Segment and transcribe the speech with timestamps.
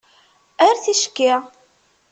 [0.65, 1.33] Ar ticki.